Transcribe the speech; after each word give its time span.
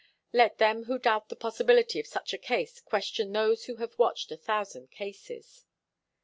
Let 0.33 0.57
them 0.57 0.85
who 0.85 0.97
doubt 0.97 1.29
the 1.29 1.35
possibility 1.35 1.99
of 1.99 2.07
such 2.07 2.33
a 2.33 2.39
case 2.39 2.79
question 2.79 3.31
those 3.33 3.65
who 3.65 3.75
have 3.75 3.99
watched 3.99 4.31
a 4.31 4.35
thousand 4.35 4.89
cases. 4.89 5.63